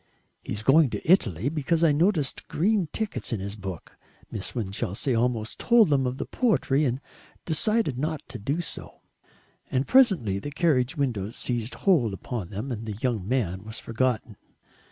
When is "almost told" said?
5.13-5.89